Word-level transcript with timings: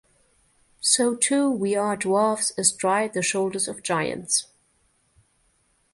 So 0.79 1.15
too 1.15 1.47
we 1.51 1.75
are 1.75 1.95
dwarfs 1.95 2.53
astride 2.57 3.13
the 3.13 3.21
shoulders 3.21 3.67
of 3.67 3.83
giants. 3.83 4.47